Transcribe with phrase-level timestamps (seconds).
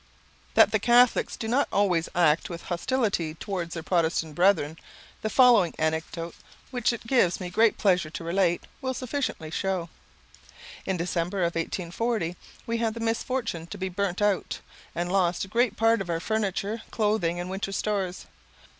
[0.55, 4.79] That the Catholics do not always act with hostility towards their Protestant brethren,
[5.21, 6.33] the following anecdote,
[6.71, 9.89] which it gives me great pleasure to relate, will sufficiently show:
[10.87, 12.35] In the December of 1840
[12.65, 14.59] we had the misfortune to be burnt out,
[14.95, 18.25] and lost a great part of our furniture, clothing, and winter stores.